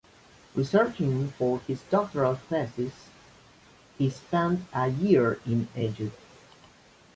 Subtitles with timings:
[0.55, 3.09] Researching for his doctoral thesis,
[3.99, 6.19] he spent a year in Egypt.